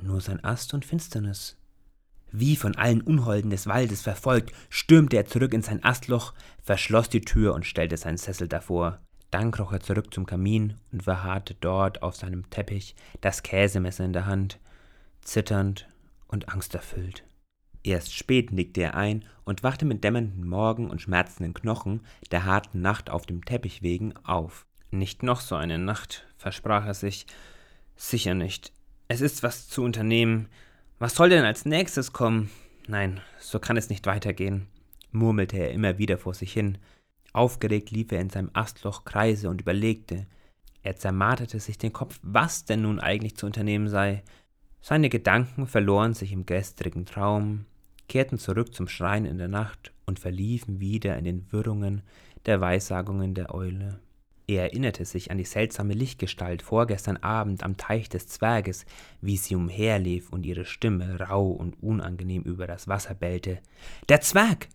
nur 0.00 0.20
sein 0.20 0.44
Ast 0.44 0.72
und 0.72 0.84
Finsternis. 0.84 1.56
Wie 2.30 2.54
von 2.54 2.76
allen 2.76 3.00
Unholden 3.00 3.50
des 3.50 3.66
Waldes 3.66 4.02
verfolgt, 4.02 4.54
stürmte 4.68 5.16
er 5.16 5.26
zurück 5.26 5.52
in 5.52 5.62
sein 5.62 5.82
Astloch, 5.82 6.32
verschloss 6.62 7.08
die 7.08 7.22
Tür 7.22 7.54
und 7.54 7.66
stellte 7.66 7.96
seinen 7.96 8.18
Sessel 8.18 8.46
davor. 8.46 9.03
Dann 9.34 9.50
kroch 9.50 9.72
er 9.72 9.80
zurück 9.80 10.14
zum 10.14 10.26
Kamin 10.26 10.74
und 10.92 11.02
verharrte 11.02 11.56
dort 11.60 12.04
auf 12.04 12.14
seinem 12.14 12.48
Teppich, 12.50 12.94
das 13.20 13.42
Käsemesser 13.42 14.04
in 14.04 14.12
der 14.12 14.26
Hand. 14.26 14.60
zitternd 15.22 15.88
und 16.28 16.50
angsterfüllt. 16.50 17.24
Erst 17.82 18.14
spät 18.14 18.52
nickte 18.52 18.82
er 18.82 18.94
ein 18.94 19.24
und 19.44 19.64
wachte 19.64 19.86
mit 19.86 20.04
dämmernden 20.04 20.46
Morgen 20.46 20.88
und 20.88 21.02
schmerzenden 21.02 21.52
Knochen 21.52 22.02
der 22.30 22.44
harten 22.44 22.80
Nacht 22.80 23.10
auf 23.10 23.26
dem 23.26 23.44
Teppich 23.44 23.82
wegen 23.82 24.16
auf. 24.18 24.66
Nicht 24.92 25.24
noch 25.24 25.40
so 25.40 25.56
eine 25.56 25.78
Nacht, 25.78 26.24
versprach 26.36 26.86
er 26.86 26.94
sich. 26.94 27.26
Sicher 27.96 28.34
nicht. 28.34 28.70
Es 29.08 29.20
ist 29.20 29.42
was 29.42 29.68
zu 29.68 29.82
unternehmen. 29.82 30.48
Was 31.00 31.16
soll 31.16 31.30
denn 31.30 31.44
als 31.44 31.64
nächstes 31.64 32.12
kommen? 32.12 32.52
Nein, 32.86 33.20
so 33.40 33.58
kann 33.58 33.76
es 33.76 33.88
nicht 33.88 34.06
weitergehen, 34.06 34.68
murmelte 35.10 35.56
er 35.56 35.72
immer 35.72 35.98
wieder 35.98 36.18
vor 36.18 36.34
sich 36.34 36.52
hin. 36.52 36.78
Aufgeregt 37.34 37.90
lief 37.90 38.12
er 38.12 38.20
in 38.20 38.30
seinem 38.30 38.50
Astloch 38.52 39.04
Kreise 39.04 39.50
und 39.50 39.60
überlegte. 39.60 40.26
Er 40.82 40.96
zermarterte 40.96 41.58
sich 41.58 41.76
den 41.76 41.92
Kopf, 41.92 42.20
was 42.22 42.64
denn 42.64 42.82
nun 42.82 43.00
eigentlich 43.00 43.36
zu 43.36 43.44
unternehmen 43.44 43.88
sei. 43.88 44.22
Seine 44.80 45.08
Gedanken 45.08 45.66
verloren 45.66 46.14
sich 46.14 46.30
im 46.32 46.46
gestrigen 46.46 47.06
Traum, 47.06 47.66
kehrten 48.08 48.38
zurück 48.38 48.72
zum 48.72 48.86
Schrein 48.86 49.24
in 49.24 49.38
der 49.38 49.48
Nacht 49.48 49.92
und 50.06 50.20
verliefen 50.20 50.78
wieder 50.78 51.18
in 51.18 51.24
den 51.24 51.52
Wirrungen 51.52 52.02
der 52.46 52.60
Weissagungen 52.60 53.34
der 53.34 53.52
Eule. 53.52 53.98
Er 54.46 54.64
erinnerte 54.64 55.04
sich 55.04 55.30
an 55.30 55.38
die 55.38 55.44
seltsame 55.44 55.94
Lichtgestalt 55.94 56.62
vorgestern 56.62 57.16
Abend 57.16 57.64
am 57.64 57.78
Teich 57.78 58.10
des 58.10 58.28
Zwerges, 58.28 58.84
wie 59.20 59.38
sie 59.38 59.56
umherlief 59.56 60.30
und 60.30 60.44
ihre 60.46 60.66
Stimme 60.66 61.18
rauh 61.18 61.50
und 61.50 61.82
unangenehm 61.82 62.42
über 62.42 62.66
das 62.66 62.86
Wasser 62.86 63.14
bellte. 63.14 63.58
Der 64.08 64.20
Zwerg! 64.20 64.68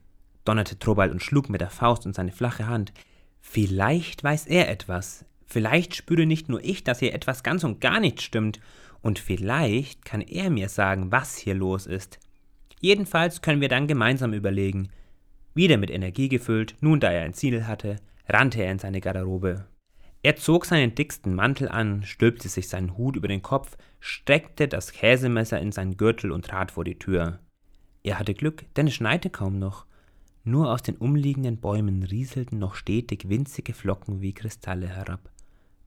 Donnerte 0.50 0.80
Trobald 0.80 1.12
und 1.12 1.22
schlug 1.22 1.48
mit 1.48 1.62
der 1.62 1.70
Faust 1.70 2.08
in 2.08 2.14
seine 2.14 2.32
flache 2.32 2.66
Hand. 2.66 2.92
Vielleicht 3.40 4.24
weiß 4.24 4.48
er 4.48 4.68
etwas. 4.68 5.26
Vielleicht 5.46 5.96
spüre 5.96 6.26
nicht 6.26 6.50
nur 6.50 6.64
ich, 6.64 6.84
dass 6.84 7.00
hier 7.00 7.14
etwas 7.14 7.44
ganz 7.44 7.64
und 7.64 7.82
gar 7.82 8.00
nicht 8.00 8.24
stimmt. 8.24 8.60
Und 9.02 9.20
vielleicht 9.20 10.06
kann 10.06 10.22
er 10.22 10.50
mir 10.50 10.68
sagen, 10.68 11.12
was 11.12 11.38
hier 11.38 11.54
los 11.54 11.86
ist. 11.86 12.20
Jedenfalls 12.82 13.44
können 13.44 13.62
wir 13.62 13.70
dann 13.70 13.88
gemeinsam 13.88 14.34
überlegen. 14.34 14.90
Wieder 15.54 15.78
mit 15.78 15.92
Energie 15.92 16.30
gefüllt, 16.30 16.76
nun 16.82 17.00
da 17.00 17.12
er 17.12 17.26
ein 17.26 17.36
Ziel 17.36 17.68
hatte, 17.68 17.98
rannte 18.28 18.64
er 18.64 18.72
in 18.72 18.80
seine 18.80 19.02
Garderobe. 19.02 19.68
Er 20.24 20.36
zog 20.36 20.66
seinen 20.66 20.96
dicksten 20.96 21.36
Mantel 21.36 21.70
an, 21.70 22.02
stülpte 22.04 22.50
sich 22.50 22.70
seinen 22.70 22.98
Hut 22.98 23.16
über 23.16 23.28
den 23.28 23.44
Kopf, 23.44 23.78
steckte 24.00 24.68
das 24.68 24.94
Käsemesser 24.94 25.60
in 25.60 25.72
seinen 25.72 25.96
Gürtel 25.96 26.32
und 26.32 26.46
trat 26.46 26.72
vor 26.72 26.86
die 26.86 26.98
Tür. 26.98 27.40
Er 28.02 28.18
hatte 28.18 28.34
Glück, 28.34 28.66
denn 28.76 28.88
es 28.88 28.96
schneite 28.96 29.30
kaum 29.30 29.60
noch. 29.60 29.86
Nur 30.50 30.72
aus 30.74 30.82
den 30.82 30.98
umliegenden 30.98 31.58
Bäumen 31.58 32.02
rieselten 32.02 32.58
noch 32.58 32.74
stetig 32.74 33.30
winzige 33.30 33.72
Flocken 33.72 34.20
wie 34.20 34.34
Kristalle 34.34 34.88
herab. 34.88 35.30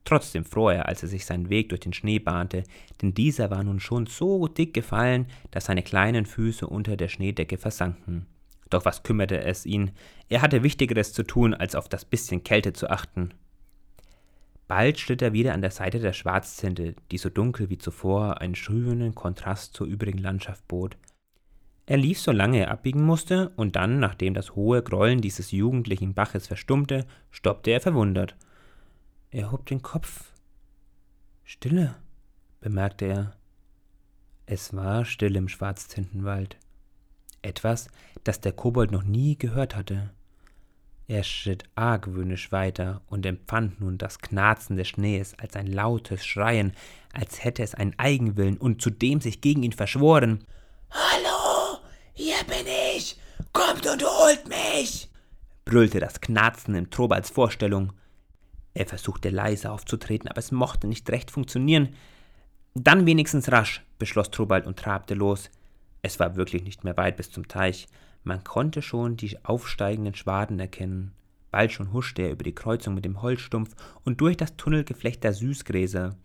Trotzdem 0.05 0.45
fror 0.45 0.71
er, 0.71 0.87
als 0.87 1.03
er 1.03 1.09
sich 1.09 1.25
seinen 1.25 1.49
Weg 1.49 1.67
durch 1.67 1.81
den 1.81 1.91
Schnee 1.91 2.19
bahnte, 2.19 2.63
denn 3.01 3.13
dieser 3.13 3.51
war 3.51 3.61
nun 3.65 3.81
schon 3.81 4.05
so 4.05 4.47
dick 4.47 4.73
gefallen, 4.73 5.27
dass 5.51 5.65
seine 5.65 5.83
kleinen 5.83 6.25
Füße 6.25 6.65
unter 6.65 6.95
der 6.95 7.09
Schneedecke 7.09 7.57
versanken. 7.57 8.25
Doch 8.69 8.85
was 8.85 9.03
kümmerte 9.03 9.43
es 9.43 9.65
ihn? 9.65 9.91
Er 10.29 10.41
hatte 10.41 10.63
Wichtigeres 10.63 11.11
zu 11.11 11.23
tun, 11.23 11.53
als 11.53 11.75
auf 11.75 11.89
das 11.89 12.05
bisschen 12.05 12.45
Kälte 12.45 12.71
zu 12.71 12.89
achten. 12.89 13.33
Bald 14.69 14.97
schritt 14.97 15.21
er 15.21 15.33
wieder 15.33 15.53
an 15.53 15.61
der 15.61 15.71
Seite 15.71 15.99
der 15.99 16.13
Schwarzzinte, 16.13 16.95
die 17.11 17.17
so 17.17 17.29
dunkel 17.29 17.69
wie 17.69 17.79
zuvor 17.79 18.39
einen 18.39 18.55
schönen 18.55 19.13
Kontrast 19.13 19.73
zur 19.73 19.87
übrigen 19.87 20.19
Landschaft 20.19 20.65
bot. 20.69 20.95
Er 21.85 21.97
lief, 21.97 22.19
solange 22.19 22.59
er 22.59 22.71
abbiegen 22.71 23.05
musste, 23.05 23.49
und 23.57 23.75
dann, 23.75 23.99
nachdem 23.99 24.33
das 24.33 24.55
hohe 24.55 24.81
Grollen 24.81 25.21
dieses 25.21 25.51
jugendlichen 25.51 26.13
Baches 26.13 26.47
verstummte, 26.47 27.05
stoppte 27.31 27.71
er 27.71 27.81
verwundert– 27.81 28.35
er 29.33 29.51
hob 29.51 29.65
den 29.65 29.81
Kopf. 29.81 30.31
Stille, 31.43 31.95
bemerkte 32.61 33.05
er. 33.05 33.35
Es 34.45 34.75
war 34.75 35.05
still 35.05 35.35
im 35.35 35.47
Schwarztintenwald. 35.47 36.57
Etwas, 37.41 37.87
das 38.23 38.41
der 38.41 38.51
Kobold 38.51 38.91
noch 38.91 39.01
nie 39.01 39.35
gehört 39.35 39.75
hatte. 39.75 40.11
Er 41.07 41.23
schritt 41.23 41.63
argwöhnisch 41.73 42.51
weiter 42.51 43.01
und 43.07 43.25
empfand 43.25 43.81
nun 43.81 43.97
das 43.97 44.19
Knarzen 44.19 44.77
des 44.77 44.89
Schnees 44.89 45.33
als 45.39 45.55
ein 45.55 45.65
lautes 45.65 46.23
Schreien, 46.23 46.73
als 47.11 47.43
hätte 47.43 47.63
es 47.63 47.73
einen 47.73 47.97
Eigenwillen 47.97 48.57
und 48.57 48.83
zudem 48.83 49.19
sich 49.19 49.41
gegen 49.41 49.63
ihn 49.63 49.71
verschworen. 49.71 50.43
Hallo, 50.91 51.32
hier 52.13 52.43
bin 52.45 52.65
ich! 52.95 53.17
Kommt 53.51 53.85
und 53.85 54.03
holt 54.03 54.47
mich! 54.47 55.09
brüllte 55.65 55.99
das 55.99 56.21
Knarzen 56.21 56.75
in 56.75 56.89
Trobalds 56.89 57.29
Vorstellung. 57.29 57.93
Er 58.73 58.85
versuchte 58.85 59.29
leise 59.29 59.71
aufzutreten, 59.71 60.29
aber 60.29 60.39
es 60.39 60.51
mochte 60.51 60.87
nicht 60.87 61.09
recht 61.09 61.31
funktionieren. 61.31 61.89
Dann 62.73 63.05
wenigstens 63.05 63.51
rasch, 63.51 63.83
beschloss 63.99 64.31
Trubald 64.31 64.65
und 64.65 64.79
trabte 64.79 65.13
los. 65.13 65.49
Es 66.01 66.19
war 66.19 66.35
wirklich 66.35 66.63
nicht 66.63 66.83
mehr 66.83 66.97
weit 66.97 67.17
bis 67.17 67.31
zum 67.31 67.47
Teich. 67.47 67.87
Man 68.23 68.43
konnte 68.43 68.81
schon 68.81 69.17
die 69.17 69.43
aufsteigenden 69.45 70.15
Schwaden 70.15 70.59
erkennen. 70.59 71.13
Bald 71.51 71.71
schon 71.71 71.93
huschte 71.93 72.23
er 72.23 72.31
über 72.31 72.43
die 72.43 72.55
Kreuzung 72.55 72.95
mit 72.95 73.05
dem 73.05 73.21
Holzstumpf 73.21 73.75
und 74.03 74.21
durch 74.21 74.37
das 74.37 74.55
Tunnelgeflecht 74.57 75.23
der 75.23 75.33
Süßgräser. 75.33 76.15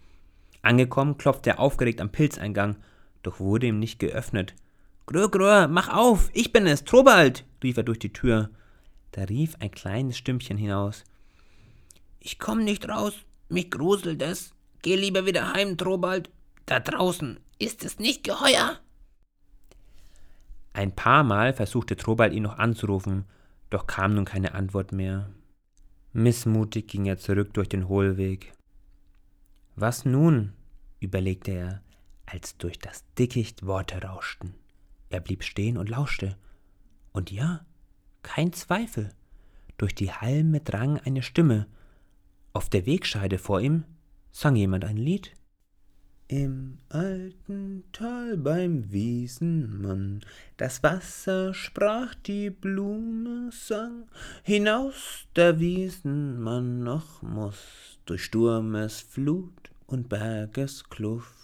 Angekommen 0.62 1.18
klopfte 1.18 1.50
er 1.50 1.60
aufgeregt 1.60 2.00
am 2.00 2.10
Pilzeingang, 2.10 2.76
doch 3.22 3.38
wurde 3.38 3.66
ihm 3.66 3.78
nicht 3.78 3.98
geöffnet. 3.98 4.54
Grö, 5.08 5.26
grö, 5.30 5.66
mach 5.68 5.88
auf, 5.88 6.28
ich 6.34 6.52
bin 6.52 6.66
es, 6.66 6.84
Trobald, 6.84 7.46
rief 7.62 7.78
er 7.78 7.82
durch 7.82 7.98
die 7.98 8.12
Tür. 8.12 8.50
Da 9.12 9.22
rief 9.22 9.54
ein 9.58 9.70
kleines 9.70 10.18
Stimmchen 10.18 10.58
hinaus. 10.58 11.02
Ich 12.20 12.38
komm 12.38 12.62
nicht 12.62 12.86
raus, 12.90 13.14
mich 13.48 13.70
gruselt 13.70 14.20
es. 14.20 14.52
Geh 14.82 14.96
lieber 14.96 15.24
wieder 15.24 15.54
heim, 15.54 15.78
Trobald. 15.78 16.28
Da 16.66 16.78
draußen 16.78 17.40
ist 17.58 17.86
es 17.86 17.98
nicht 17.98 18.22
geheuer. 18.22 18.80
Ein 20.74 20.94
paar 20.94 21.24
Mal 21.24 21.54
versuchte 21.54 21.96
Trobald 21.96 22.34
ihn 22.34 22.42
noch 22.42 22.58
anzurufen, 22.58 23.24
doch 23.70 23.86
kam 23.86 24.12
nun 24.12 24.26
keine 24.26 24.52
Antwort 24.52 24.92
mehr. 24.92 25.30
Missmutig 26.12 26.86
ging 26.86 27.06
er 27.06 27.16
zurück 27.16 27.54
durch 27.54 27.70
den 27.70 27.88
Hohlweg. 27.88 28.52
Was 29.74 30.04
nun? 30.04 30.52
überlegte 31.00 31.52
er, 31.52 31.82
als 32.26 32.58
durch 32.58 32.78
das 32.78 33.06
Dickicht 33.14 33.64
Worte 33.64 34.02
rauschten. 34.02 34.52
Er 35.10 35.20
blieb 35.20 35.44
stehen 35.44 35.76
und 35.76 35.88
lauschte. 35.88 36.36
Und 37.12 37.30
ja, 37.30 37.64
kein 38.22 38.52
Zweifel. 38.52 39.10
Durch 39.76 39.94
die 39.94 40.12
Halme 40.12 40.60
drang 40.60 40.98
eine 40.98 41.22
Stimme, 41.22 41.66
auf 42.52 42.68
der 42.68 42.86
Wegscheide 42.86 43.38
vor 43.38 43.60
ihm 43.60 43.84
sang 44.32 44.56
jemand 44.56 44.84
ein 44.84 44.96
Lied. 44.96 45.32
Im 46.26 46.78
alten 46.90 47.84
Tal 47.92 48.36
beim 48.36 48.92
Wiesenmann, 48.92 50.20
das 50.58 50.82
Wasser 50.82 51.54
sprach, 51.54 52.14
die 52.14 52.50
Blume 52.50 53.50
sang, 53.50 54.08
hinaus 54.42 55.26
der 55.36 55.58
Wiesenmann 55.58 56.82
noch 56.82 57.22
muss, 57.22 57.98
durch 58.04 58.24
Sturmes 58.24 59.00
Flut 59.00 59.70
und 59.86 60.10
Berges 60.10 60.84
Kluft. 60.90 61.37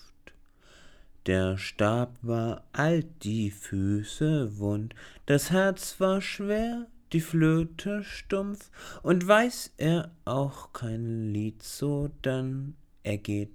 Der 1.27 1.57
Stab 1.57 2.19
war 2.21 2.65
alt, 2.73 3.07
die 3.23 3.51
Füße 3.51 4.59
wund, 4.59 4.95
das 5.25 5.51
Herz 5.51 5.99
war 5.99 6.21
schwer, 6.21 6.87
die 7.15 7.23
Flöte 7.23 8.05
stumpf, 8.05 8.71
und 9.03 9.27
weiß 9.27 9.73
er 9.79 10.11
auch 10.27 10.75
kein 10.75 11.33
Lied 11.33 11.63
so 11.63 12.11
dann, 12.21 12.75
er 13.03 13.17
geht 13.17 13.53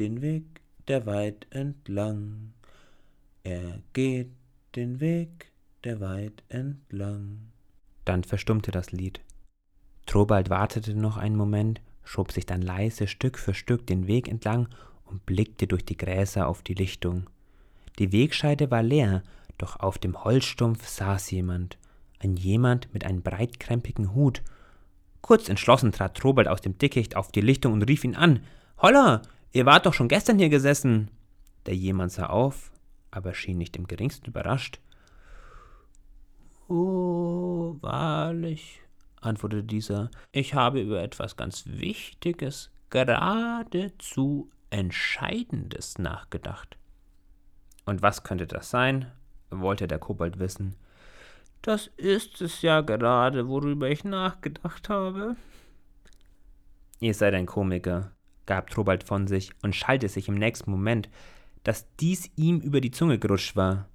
den 0.00 0.20
Weg, 0.20 0.44
der 0.88 1.06
weit 1.06 1.46
entlang, 1.50 2.54
er 3.44 3.80
geht 3.92 4.32
den 4.74 4.98
Weg, 4.98 5.52
der 5.84 6.00
weit 6.00 6.42
entlang. 6.48 7.52
Dann 8.04 8.24
verstummte 8.24 8.72
das 8.72 8.90
Lied. 8.90 9.20
Trobald 10.06 10.50
wartete 10.50 10.94
noch 10.94 11.18
einen 11.18 11.36
Moment, 11.36 11.80
schob 12.02 12.32
sich 12.32 12.46
dann 12.46 12.62
leise 12.62 13.06
Stück 13.06 13.38
für 13.38 13.54
Stück 13.54 13.86
den 13.86 14.08
Weg 14.08 14.26
entlang 14.26 14.68
und 15.04 15.26
blickte 15.26 15.66
durch 15.66 15.84
die 15.84 15.96
Gräser 15.96 16.48
auf 16.48 16.62
die 16.62 16.74
Lichtung. 16.74 17.28
Die 17.98 18.12
Wegscheide 18.12 18.70
war 18.70 18.82
leer, 18.82 19.22
doch 19.58 19.80
auf 19.80 19.98
dem 19.98 20.24
Holzstumpf 20.24 20.86
saß 20.86 21.30
jemand 21.30 21.76
ein 22.22 22.36
jemand 22.36 22.92
mit 22.92 23.04
einem 23.04 23.22
breitkrempigen 23.22 24.14
Hut. 24.14 24.42
Kurz 25.20 25.48
entschlossen 25.48 25.92
trat 25.92 26.16
Trobald 26.16 26.48
aus 26.48 26.60
dem 26.60 26.78
Dickicht 26.78 27.16
auf 27.16 27.32
die 27.32 27.40
Lichtung 27.40 27.72
und 27.72 27.82
rief 27.82 28.04
ihn 28.04 28.16
an. 28.16 28.40
Holla, 28.78 29.22
ihr 29.52 29.66
wart 29.66 29.86
doch 29.86 29.94
schon 29.94 30.08
gestern 30.08 30.38
hier 30.38 30.48
gesessen. 30.48 31.10
Der 31.66 31.76
jemand 31.76 32.12
sah 32.12 32.26
auf, 32.26 32.72
aber 33.10 33.34
schien 33.34 33.58
nicht 33.58 33.76
im 33.76 33.86
geringsten 33.86 34.26
überrascht. 34.26 34.80
Oh, 36.68 37.76
wahrlich, 37.80 38.80
antwortete 39.20 39.64
dieser, 39.64 40.10
ich 40.32 40.54
habe 40.54 40.80
über 40.80 41.02
etwas 41.02 41.36
ganz 41.36 41.64
Wichtiges, 41.66 42.70
geradezu 42.90 44.50
Entscheidendes 44.72 45.98
nachgedacht. 45.98 46.78
Und 47.84 48.00
was 48.00 48.24
könnte 48.24 48.46
das 48.46 48.70
sein? 48.70 49.12
wollte 49.50 49.86
der 49.86 49.98
Kobold 49.98 50.38
wissen. 50.38 50.76
Das 51.60 51.88
ist 51.98 52.40
es 52.40 52.62
ja 52.62 52.80
gerade, 52.80 53.48
worüber 53.48 53.90
ich 53.90 54.02
nachgedacht 54.02 54.88
habe. 54.88 55.36
Ihr 57.00 57.12
seid 57.12 57.34
ein 57.34 57.44
Komiker, 57.44 58.12
gab 58.46 58.70
Trobald 58.70 59.04
von 59.04 59.26
sich 59.26 59.50
und 59.60 59.76
schallte 59.76 60.08
sich 60.08 60.28
im 60.28 60.36
nächsten 60.36 60.70
Moment. 60.70 61.10
dass 61.64 61.86
dies 61.96 62.30
ihm 62.34 62.58
über 62.58 62.80
die 62.80 62.90
Zunge 62.90 63.18
gerutscht 63.18 63.54
war. 63.54 63.88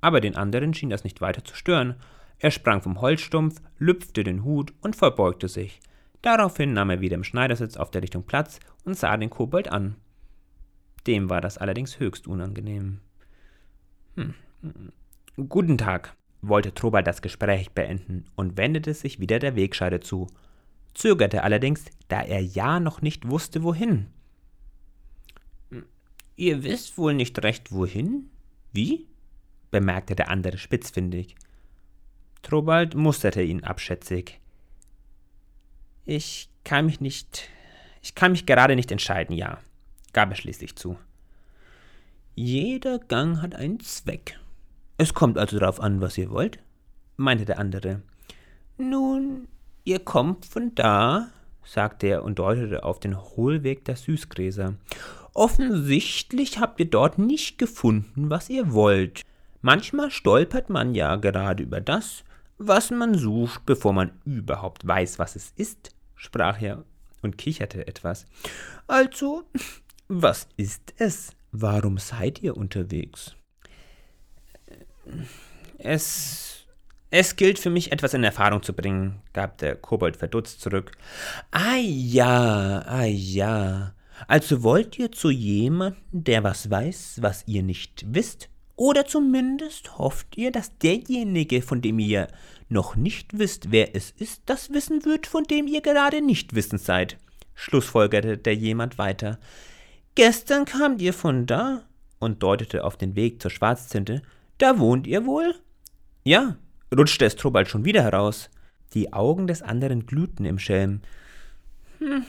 Aber 0.00 0.20
den 0.20 0.36
anderen 0.36 0.74
schien 0.74 0.90
das 0.90 1.04
nicht 1.04 1.22
weiter 1.22 1.44
zu 1.44 1.54
stören. 1.54 1.94
Er 2.38 2.50
sprang 2.50 2.82
vom 2.82 3.00
Holzstumpf, 3.00 3.62
lüpfte 3.78 4.22
den 4.22 4.44
Hut 4.44 4.74
und 4.82 4.96
verbeugte 4.96 5.48
sich. 5.48 5.80
Daraufhin 6.20 6.74
nahm 6.74 6.90
er 6.90 7.00
wieder 7.00 7.14
im 7.14 7.24
Schneidersitz 7.24 7.76
auf 7.78 7.90
der 7.90 8.02
Richtung 8.02 8.24
Platz 8.24 8.60
und 8.84 8.98
sah 8.98 9.16
den 9.16 9.30
Kobold 9.30 9.68
an. 9.68 9.96
Dem 11.06 11.30
war 11.30 11.40
das 11.40 11.58
allerdings 11.58 11.98
höchst 11.98 12.26
unangenehm. 12.26 13.00
Hm. 14.16 14.34
Guten 15.48 15.78
Tag, 15.78 16.16
wollte 16.42 16.74
Trobald 16.74 17.06
das 17.06 17.22
Gespräch 17.22 17.70
beenden 17.72 18.24
und 18.34 18.56
wendete 18.56 18.94
sich 18.94 19.20
wieder 19.20 19.38
der 19.38 19.54
Wegscheide 19.54 20.00
zu, 20.00 20.28
zögerte 20.94 21.42
allerdings, 21.42 21.84
da 22.08 22.22
er 22.22 22.40
ja 22.40 22.80
noch 22.80 23.02
nicht 23.02 23.28
wusste, 23.28 23.62
wohin. 23.62 24.08
Ihr 26.36 26.62
wisst 26.62 26.98
wohl 26.98 27.14
nicht 27.14 27.42
recht, 27.42 27.72
wohin? 27.72 28.30
Wie? 28.72 29.06
bemerkte 29.70 30.14
der 30.14 30.30
andere 30.30 30.58
spitzfindig. 30.58 31.34
Trobald 32.42 32.94
musterte 32.94 33.42
ihn 33.42 33.64
abschätzig. 33.64 34.40
Ich 36.04 36.48
kann 36.64 36.86
mich 36.86 37.00
nicht. 37.00 37.48
Ich 38.02 38.14
kann 38.14 38.32
mich 38.32 38.46
gerade 38.46 38.76
nicht 38.76 38.92
entscheiden, 38.92 39.34
ja, 39.34 39.58
gab 40.12 40.30
er 40.30 40.36
schließlich 40.36 40.76
zu. 40.76 40.98
Jeder 42.34 42.98
Gang 42.98 43.40
hat 43.40 43.54
einen 43.54 43.80
Zweck. 43.80 44.38
Es 44.98 45.14
kommt 45.14 45.38
also 45.38 45.58
darauf 45.58 45.80
an, 45.80 46.00
was 46.00 46.18
ihr 46.18 46.30
wollt, 46.30 46.58
meinte 47.16 47.44
der 47.44 47.58
andere. 47.58 48.02
Nun, 48.78 49.48
ihr 49.84 49.98
kommt 49.98 50.44
von 50.46 50.74
da, 50.74 51.28
sagte 51.64 52.06
er 52.06 52.24
und 52.24 52.38
deutete 52.38 52.84
auf 52.84 53.00
den 53.00 53.18
Hohlweg 53.18 53.84
der 53.84 53.96
Süßgräser. 53.96 54.74
Offensichtlich 55.34 56.60
habt 56.60 56.80
ihr 56.80 56.90
dort 56.90 57.18
nicht 57.18 57.58
gefunden, 57.58 58.30
was 58.30 58.48
ihr 58.48 58.72
wollt. 58.72 59.22
Manchmal 59.60 60.10
stolpert 60.10 60.70
man 60.70 60.94
ja 60.94 61.16
gerade 61.16 61.62
über 61.62 61.80
das, 61.80 62.24
was 62.58 62.90
man 62.90 63.14
sucht, 63.14 63.66
bevor 63.66 63.92
man 63.92 64.12
überhaupt 64.24 64.86
weiß, 64.86 65.18
was 65.18 65.36
es 65.36 65.52
ist 65.56 65.96
sprach 66.16 66.60
er 66.60 66.84
und 67.22 67.38
kicherte 67.38 67.86
etwas. 67.86 68.26
Also, 68.86 69.44
was 70.08 70.48
ist 70.56 70.94
es? 70.98 71.32
Warum 71.52 71.98
seid 71.98 72.42
ihr 72.42 72.56
unterwegs? 72.56 73.34
Es. 75.78 76.52
Es 77.08 77.36
gilt 77.36 77.60
für 77.60 77.70
mich, 77.70 77.92
etwas 77.92 78.14
in 78.14 78.24
Erfahrung 78.24 78.64
zu 78.64 78.72
bringen, 78.72 79.22
gab 79.32 79.58
der 79.58 79.76
Kobold 79.76 80.16
verdutzt 80.16 80.60
zurück. 80.60 80.90
Ah 81.52 81.76
ja, 81.76 82.82
ah 82.84 83.04
ja. 83.04 83.94
Also 84.26 84.64
wollt 84.64 84.98
ihr 84.98 85.12
zu 85.12 85.30
jemandem, 85.30 86.02
der 86.10 86.42
was 86.42 86.68
weiß, 86.68 87.18
was 87.20 87.44
ihr 87.46 87.62
nicht 87.62 88.04
wisst? 88.08 88.50
Oder 88.74 89.06
zumindest 89.06 89.98
hofft 89.98 90.36
ihr, 90.36 90.50
dass 90.50 90.76
derjenige, 90.78 91.62
von 91.62 91.80
dem 91.80 91.98
ihr 91.98 92.28
noch 92.68 92.96
nicht 92.96 93.38
wisst, 93.38 93.70
wer 93.70 93.94
es 93.94 94.10
ist, 94.10 94.42
das 94.46 94.70
wissen 94.70 95.04
wird, 95.04 95.26
von 95.26 95.44
dem 95.44 95.66
ihr 95.66 95.80
gerade 95.80 96.20
nicht 96.20 96.54
wissend 96.54 96.82
seid, 96.82 97.18
schlussfolgerte 97.54 98.36
der 98.36 98.54
jemand 98.54 98.98
weiter. 98.98 99.38
Gestern 100.16 100.64
kamt 100.64 101.02
ihr 101.02 101.12
von 101.12 101.44
da 101.44 101.82
und 102.18 102.42
deutete 102.42 102.84
auf 102.84 102.96
den 102.96 103.16
Weg 103.16 103.42
zur 103.42 103.50
Schwarzzinte. 103.50 104.22
Da 104.56 104.78
wohnt 104.78 105.06
ihr 105.06 105.26
wohl? 105.26 105.54
Ja, 106.24 106.56
rutschte 106.96 107.26
es 107.26 107.36
Trobald 107.36 107.68
schon 107.68 107.84
wieder 107.84 108.02
heraus. 108.02 108.48
Die 108.94 109.12
Augen 109.12 109.46
des 109.46 109.60
anderen 109.60 110.06
glühten 110.06 110.46
im 110.46 110.58
Schelm. 110.58 111.02
Hm, 111.98 112.24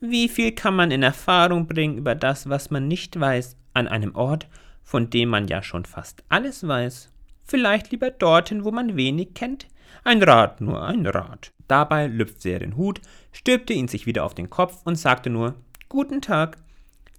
wie 0.00 0.26
viel 0.30 0.52
kann 0.52 0.74
man 0.74 0.90
in 0.90 1.02
Erfahrung 1.02 1.66
bringen 1.66 1.98
über 1.98 2.14
das, 2.14 2.48
was 2.48 2.70
man 2.70 2.88
nicht 2.88 3.20
weiß, 3.20 3.58
an 3.74 3.88
einem 3.88 4.14
Ort, 4.14 4.48
von 4.82 5.10
dem 5.10 5.28
man 5.28 5.48
ja 5.48 5.62
schon 5.62 5.84
fast 5.84 6.24
alles 6.30 6.66
weiß. 6.66 7.10
Vielleicht 7.44 7.90
lieber 7.90 8.10
dorthin, 8.10 8.64
wo 8.64 8.70
man 8.70 8.96
wenig 8.96 9.34
kennt. 9.34 9.66
Ein 10.02 10.22
Rat 10.22 10.62
nur, 10.62 10.82
ein 10.82 11.06
Rat. 11.06 11.52
Dabei 11.68 12.06
lüpfte 12.06 12.48
er 12.48 12.60
den 12.60 12.78
Hut, 12.78 13.02
stülpte 13.32 13.74
ihn 13.74 13.88
sich 13.88 14.06
wieder 14.06 14.24
auf 14.24 14.34
den 14.34 14.48
Kopf 14.48 14.80
und 14.84 14.96
sagte 14.96 15.28
nur 15.28 15.56
Guten 15.90 16.22
Tag. 16.22 16.56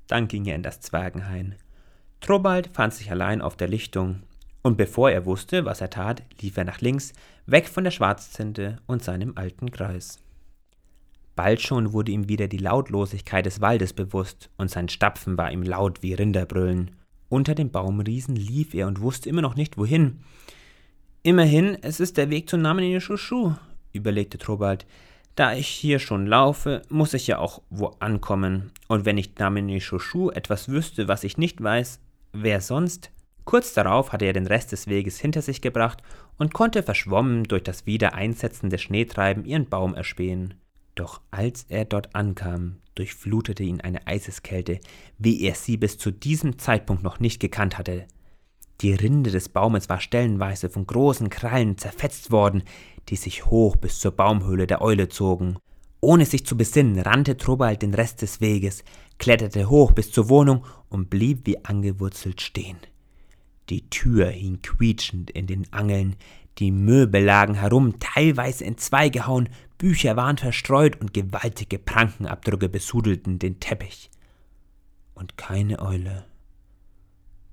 Dann 0.07 0.27
ging 0.27 0.45
er 0.45 0.55
in 0.55 0.63
das 0.63 0.81
Zwergenhain. 0.81 1.55
Trobald 2.21 2.69
fand 2.73 2.93
sich 2.93 3.11
allein 3.11 3.41
auf 3.41 3.57
der 3.57 3.67
Lichtung, 3.67 4.23
und 4.61 4.77
bevor 4.77 5.11
er 5.11 5.25
wusste, 5.25 5.65
was 5.65 5.81
er 5.81 5.89
tat, 5.89 6.23
lief 6.41 6.55
er 6.57 6.63
nach 6.63 6.79
links, 6.79 7.11
weg 7.45 7.67
von 7.67 7.83
der 7.83 7.91
Schwarzzinte 7.91 8.77
und 8.87 9.03
seinem 9.03 9.33
alten 9.35 9.71
Kreis. 9.71 10.19
Bald 11.35 11.61
schon 11.61 11.93
wurde 11.93 12.11
ihm 12.11 12.29
wieder 12.29 12.47
die 12.47 12.59
Lautlosigkeit 12.59 13.45
des 13.45 13.59
Waldes 13.59 13.93
bewusst, 13.93 14.49
und 14.57 14.69
sein 14.69 14.87
Stapfen 14.87 15.37
war 15.37 15.51
ihm 15.51 15.63
laut 15.63 16.01
wie 16.01 16.13
Rinderbrüllen. 16.13 16.91
Unter 17.27 17.55
dem 17.55 17.71
Baumriesen 17.71 18.35
lief 18.35 18.73
er 18.73 18.87
und 18.87 19.01
wusste 19.01 19.29
immer 19.29 19.41
noch 19.41 19.55
nicht, 19.55 19.77
wohin. 19.77 20.19
Immerhin, 21.23 21.77
es 21.81 21.99
ist 21.99 22.17
der 22.17 22.29
Weg 22.29 22.49
zu 22.49 22.57
Namen 22.57 23.01
Shushu, 23.01 23.53
überlegte 23.91 24.37
Trobald. 24.37 24.85
Da 25.35 25.53
ich 25.55 25.67
hier 25.67 25.97
schon 25.97 26.27
laufe, 26.27 26.83
muss 26.89 27.15
ich 27.15 27.25
ja 27.25 27.39
auch 27.39 27.61
wo 27.71 27.87
ankommen. 27.99 28.71
Und 28.87 29.05
wenn 29.05 29.17
ich 29.17 29.35
Namen 29.39 29.79
Shushu 29.79 30.29
etwas 30.29 30.69
wüsste, 30.69 31.07
was 31.07 31.23
ich 31.23 31.37
nicht 31.37 31.61
weiß, 31.61 31.99
wer 32.33 32.61
sonst? 32.61 33.09
Kurz 33.43 33.73
darauf 33.73 34.11
hatte 34.11 34.25
er 34.25 34.33
den 34.33 34.47
Rest 34.47 34.71
des 34.71 34.87
Weges 34.87 35.19
hinter 35.19 35.41
sich 35.41 35.61
gebracht 35.61 36.03
und 36.37 36.53
konnte 36.53 36.83
verschwommen 36.83 37.43
durch 37.43 37.63
das 37.63 37.85
wieder 37.85 38.13
einsetzende 38.13 38.77
Schneetreiben 38.77 39.43
ihren 39.43 39.67
Baum 39.67 39.95
erspähen. 39.95 40.53
Doch 40.95 41.21
als 41.31 41.65
er 41.67 41.85
dort 41.85 42.15
ankam, 42.15 42.77
durchflutete 42.95 43.63
ihn 43.63 43.81
eine 43.81 44.05
Eiseskälte, 44.05 44.79
wie 45.17 45.41
er 45.41 45.55
sie 45.55 45.77
bis 45.77 45.97
zu 45.97 46.11
diesem 46.11 46.59
Zeitpunkt 46.59 47.01
noch 47.01 47.19
nicht 47.19 47.39
gekannt 47.39 47.79
hatte. 47.79 48.05
Die 48.81 48.93
Rinde 48.93 49.31
des 49.31 49.49
Baumes 49.49 49.89
war 49.89 49.99
stellenweise 49.99 50.69
von 50.69 50.85
großen 50.85 51.29
Krallen 51.29 51.77
zerfetzt 51.77 52.31
worden, 52.31 52.63
die 53.09 53.15
sich 53.15 53.45
hoch 53.45 53.75
bis 53.75 53.99
zur 53.99 54.11
Baumhöhle 54.11 54.67
der 54.67 54.81
Eule 54.81 55.09
zogen. 55.09 55.57
Ohne 55.99 56.25
sich 56.25 56.45
zu 56.45 56.57
besinnen, 56.57 56.99
rannte 56.99 57.37
Trobald 57.37 57.81
den 57.81 57.93
Rest 57.93 58.21
des 58.21 58.41
Weges, 58.41 58.83
kletterte 59.19 59.69
hoch 59.69 59.91
bis 59.91 60.11
zur 60.11 60.29
Wohnung 60.29 60.65
und 60.89 61.09
blieb 61.09 61.45
wie 61.45 61.63
angewurzelt 61.63 62.41
stehen. 62.41 62.77
Die 63.69 63.89
Tür 63.89 64.27
hing 64.27 64.61
quietschend 64.61 65.31
in 65.31 65.47
den 65.47 65.71
Angeln, 65.71 66.15
die 66.59 66.71
Möbel 66.71 67.23
lagen 67.23 67.55
herum, 67.55 67.99
teilweise 67.99 68.63
in 68.63 68.77
zwei 68.77 69.09
gehauen, 69.09 69.49
Bücher 69.77 70.15
waren 70.15 70.37
verstreut 70.37 70.99
und 71.01 71.13
gewaltige 71.13 71.79
Prankenabdrücke 71.79 72.69
besudelten 72.69 73.39
den 73.39 73.59
Teppich. 73.59 74.11
Und 75.15 75.37
keine 75.37 75.79
Eule. 75.79 76.25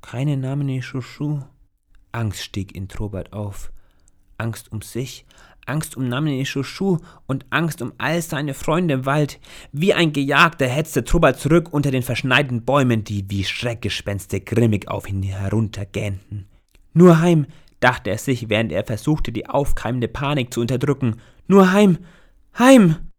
Keine 0.02 0.36
Namene 0.36 0.80
Chouchou. 0.80 1.42
Angst 2.12 2.42
stieg 2.42 2.74
in 2.74 2.88
Trobert 2.88 3.32
auf. 3.32 3.72
Angst 4.40 4.72
um 4.72 4.80
sich, 4.80 5.26
Angst 5.66 5.96
um 5.96 6.08
Namene 6.08 6.44
Chouchou 6.44 6.98
und 7.26 7.44
Angst 7.50 7.82
um 7.82 7.92
all 7.98 8.20
seine 8.22 8.54
Freunde 8.54 8.94
im 8.94 9.06
Wald. 9.06 9.38
Wie 9.70 9.94
ein 9.94 10.12
Gejagter 10.12 10.66
hetzte 10.66 11.04
Trobert 11.04 11.38
zurück 11.38 11.72
unter 11.72 11.90
den 11.90 12.02
verschneiten 12.02 12.64
Bäumen, 12.64 13.04
die 13.04 13.24
wie 13.28 13.44
Schreckgespenste 13.44 14.40
grimmig 14.40 14.88
auf 14.88 15.08
ihn 15.08 15.22
heruntergähnten. 15.22 16.48
Nur 16.94 17.20
heim, 17.20 17.46
dachte 17.78 18.10
er 18.10 18.18
sich, 18.18 18.48
während 18.48 18.72
er 18.72 18.84
versuchte, 18.84 19.30
die 19.30 19.48
aufkeimende 19.48 20.08
Panik 20.08 20.52
zu 20.52 20.60
unterdrücken. 20.60 21.16
Nur 21.46 21.72
heim, 21.72 21.98
heim! 22.58 23.09